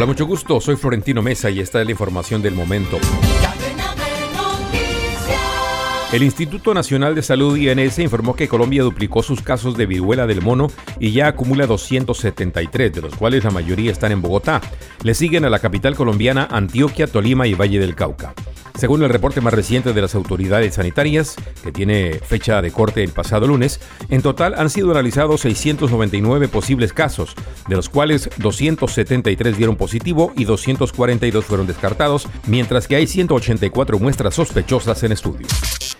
Hola, 0.00 0.06
mucho 0.06 0.24
gusto. 0.24 0.62
Soy 0.62 0.76
Florentino 0.76 1.20
Mesa 1.20 1.50
y 1.50 1.60
esta 1.60 1.78
es 1.78 1.84
la 1.84 1.90
información 1.90 2.40
del 2.40 2.54
momento. 2.54 2.98
El 6.10 6.22
Instituto 6.22 6.72
Nacional 6.72 7.14
de 7.14 7.20
Salud 7.20 7.54
INS 7.54 7.98
informó 7.98 8.34
que 8.34 8.48
Colombia 8.48 8.82
duplicó 8.82 9.22
sus 9.22 9.42
casos 9.42 9.76
de 9.76 9.84
viruela 9.84 10.26
del 10.26 10.40
mono 10.40 10.68
y 10.98 11.12
ya 11.12 11.26
acumula 11.26 11.66
273, 11.66 12.94
de 12.94 13.02
los 13.02 13.14
cuales 13.14 13.44
la 13.44 13.50
mayoría 13.50 13.92
están 13.92 14.10
en 14.12 14.22
Bogotá. 14.22 14.62
Le 15.02 15.12
siguen 15.12 15.44
a 15.44 15.50
la 15.50 15.58
capital 15.58 15.94
colombiana 15.94 16.48
Antioquia, 16.50 17.06
Tolima 17.06 17.46
y 17.46 17.52
Valle 17.52 17.78
del 17.78 17.94
Cauca. 17.94 18.32
Según 18.80 19.02
el 19.02 19.10
reporte 19.10 19.42
más 19.42 19.52
reciente 19.52 19.92
de 19.92 20.00
las 20.00 20.14
autoridades 20.14 20.76
sanitarias, 20.76 21.36
que 21.62 21.70
tiene 21.70 22.14
fecha 22.14 22.62
de 22.62 22.70
corte 22.70 23.04
el 23.04 23.10
pasado 23.10 23.46
lunes, 23.46 23.78
en 24.08 24.22
total 24.22 24.54
han 24.56 24.70
sido 24.70 24.90
analizados 24.90 25.42
699 25.42 26.48
posibles 26.48 26.94
casos, 26.94 27.34
de 27.68 27.76
los 27.76 27.90
cuales 27.90 28.30
273 28.38 29.58
dieron 29.58 29.76
positivo 29.76 30.32
y 30.34 30.44
242 30.44 31.44
fueron 31.44 31.66
descartados, 31.66 32.26
mientras 32.46 32.88
que 32.88 32.96
hay 32.96 33.06
184 33.06 33.98
muestras 33.98 34.36
sospechosas 34.36 35.02
en 35.02 35.12
estudio. 35.12 35.46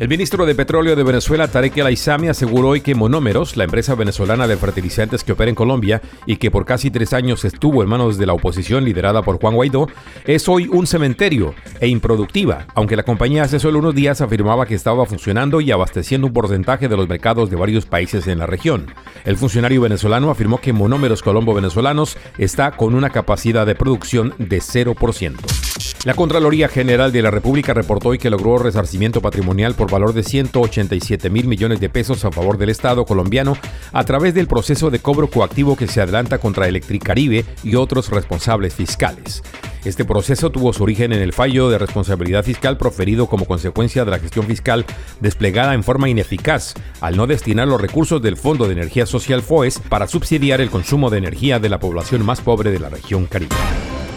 El 0.00 0.08
ministro 0.08 0.44
de 0.44 0.56
Petróleo 0.56 0.96
de 0.96 1.04
Venezuela, 1.04 1.46
Tarek 1.46 1.76
El 1.76 1.86
Aizami, 1.86 2.26
aseguró 2.26 2.70
hoy 2.70 2.80
que 2.80 2.96
Monómeros, 2.96 3.56
la 3.56 3.62
empresa 3.62 3.94
venezolana 3.94 4.48
de 4.48 4.56
fertilizantes 4.56 5.22
que 5.22 5.30
opera 5.30 5.50
en 5.50 5.54
Colombia 5.54 6.02
y 6.26 6.36
que 6.36 6.50
por 6.50 6.66
casi 6.66 6.90
tres 6.90 7.12
años 7.12 7.44
estuvo 7.44 7.80
en 7.80 7.88
manos 7.88 8.18
de 8.18 8.26
la 8.26 8.32
oposición 8.32 8.84
liderada 8.84 9.22
por 9.22 9.38
Juan 9.38 9.54
Guaidó, 9.54 9.86
es 10.24 10.48
hoy 10.48 10.66
un 10.66 10.88
cementerio 10.88 11.54
e 11.78 11.86
improductiva, 11.86 12.66
aunque 12.74 12.96
la 12.96 13.04
compañía 13.04 13.44
hace 13.44 13.60
solo 13.60 13.78
unos 13.78 13.94
días 13.94 14.20
afirmaba 14.20 14.66
que 14.66 14.74
estaba 14.74 15.06
funcionando 15.06 15.60
y 15.60 15.70
abasteciendo 15.70 16.26
un 16.26 16.32
porcentaje 16.32 16.88
de 16.88 16.96
los 16.96 17.08
mercados 17.08 17.48
de 17.48 17.56
varios 17.56 17.86
países 17.86 18.26
en 18.26 18.40
la 18.40 18.46
región. 18.46 18.92
El 19.24 19.36
funcionario 19.36 19.80
venezolano 19.80 20.28
afirmó 20.28 20.58
que 20.58 20.72
Monómeros 20.72 21.22
Colombo 21.22 21.54
Venezolanos 21.54 22.18
está 22.36 22.72
con 22.72 22.96
una 22.96 23.10
capacidad 23.10 23.64
de 23.64 23.76
producción 23.76 24.34
de 24.38 24.58
0%. 24.58 25.63
La 26.04 26.12
Contraloría 26.12 26.68
General 26.68 27.12
de 27.12 27.22
la 27.22 27.30
República 27.30 27.72
reportó 27.72 28.10
hoy 28.10 28.18
que 28.18 28.28
logró 28.28 28.58
resarcimiento 28.58 29.22
patrimonial 29.22 29.74
por 29.74 29.90
valor 29.90 30.12
de 30.12 30.22
187 30.22 31.30
mil 31.30 31.46
millones 31.46 31.80
de 31.80 31.88
pesos 31.88 32.26
a 32.26 32.30
favor 32.30 32.58
del 32.58 32.68
Estado 32.68 33.06
colombiano 33.06 33.56
a 33.90 34.04
través 34.04 34.34
del 34.34 34.46
proceso 34.46 34.90
de 34.90 34.98
cobro 34.98 35.30
coactivo 35.30 35.76
que 35.76 35.88
se 35.88 36.02
adelanta 36.02 36.36
contra 36.36 36.68
Electricaribe 36.68 37.46
y 37.62 37.76
otros 37.76 38.10
responsables 38.10 38.74
fiscales. 38.74 39.42
Este 39.86 40.04
proceso 40.04 40.50
tuvo 40.50 40.74
su 40.74 40.82
origen 40.82 41.14
en 41.14 41.22
el 41.22 41.32
fallo 41.32 41.70
de 41.70 41.78
responsabilidad 41.78 42.44
fiscal 42.44 42.76
proferido 42.76 43.26
como 43.26 43.46
consecuencia 43.46 44.04
de 44.04 44.10
la 44.10 44.18
gestión 44.18 44.44
fiscal 44.44 44.84
desplegada 45.20 45.72
en 45.72 45.84
forma 45.84 46.10
ineficaz 46.10 46.74
al 47.00 47.16
no 47.16 47.26
destinar 47.26 47.66
los 47.66 47.80
recursos 47.80 48.20
del 48.20 48.36
Fondo 48.36 48.66
de 48.66 48.74
Energía 48.74 49.06
Social 49.06 49.40
FOES 49.40 49.78
para 49.88 50.06
subsidiar 50.06 50.60
el 50.60 50.68
consumo 50.68 51.08
de 51.08 51.16
energía 51.16 51.58
de 51.60 51.70
la 51.70 51.80
población 51.80 52.26
más 52.26 52.42
pobre 52.42 52.72
de 52.72 52.80
la 52.80 52.90
región 52.90 53.24
caribe. 53.24 53.56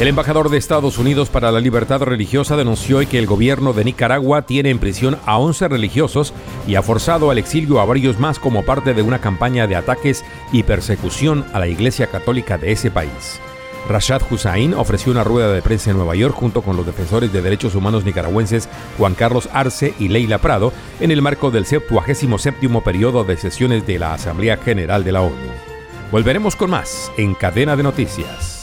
El 0.00 0.08
embajador 0.08 0.48
de 0.48 0.56
Estados 0.56 0.96
Unidos 0.96 1.28
para 1.28 1.52
la 1.52 1.60
Libertad 1.60 2.00
Religiosa 2.00 2.56
denunció 2.56 3.06
que 3.06 3.18
el 3.18 3.26
gobierno 3.26 3.74
de 3.74 3.84
Nicaragua 3.84 4.40
tiene 4.40 4.70
en 4.70 4.78
prisión 4.78 5.18
a 5.26 5.36
11 5.36 5.68
religiosos 5.68 6.32
y 6.66 6.76
ha 6.76 6.82
forzado 6.82 7.30
al 7.30 7.36
exilio 7.36 7.80
a 7.80 7.84
varios 7.84 8.18
más 8.18 8.38
como 8.38 8.64
parte 8.64 8.94
de 8.94 9.02
una 9.02 9.18
campaña 9.18 9.66
de 9.66 9.76
ataques 9.76 10.24
y 10.52 10.62
persecución 10.62 11.44
a 11.52 11.58
la 11.58 11.68
Iglesia 11.68 12.06
Católica 12.06 12.56
de 12.56 12.72
ese 12.72 12.90
país. 12.90 13.42
Rashad 13.90 14.22
Hussain 14.30 14.72
ofreció 14.72 15.12
una 15.12 15.22
rueda 15.22 15.52
de 15.52 15.60
prensa 15.60 15.90
en 15.90 15.98
Nueva 15.98 16.16
York 16.16 16.34
junto 16.34 16.62
con 16.62 16.78
los 16.78 16.86
defensores 16.86 17.30
de 17.30 17.42
derechos 17.42 17.74
humanos 17.74 18.02
nicaragüenses 18.06 18.70
Juan 18.96 19.14
Carlos 19.14 19.50
Arce 19.52 19.92
y 19.98 20.08
Leila 20.08 20.38
Prado 20.38 20.72
en 21.00 21.10
el 21.10 21.20
marco 21.20 21.50
del 21.50 21.66
77 21.66 22.70
periodo 22.82 23.24
de 23.24 23.36
sesiones 23.36 23.86
de 23.86 23.98
la 23.98 24.14
Asamblea 24.14 24.56
General 24.56 25.04
de 25.04 25.12
la 25.12 25.20
ONU. 25.20 25.34
Volveremos 26.10 26.56
con 26.56 26.70
más 26.70 27.12
en 27.18 27.34
Cadena 27.34 27.76
de 27.76 27.82
Noticias. 27.82 28.60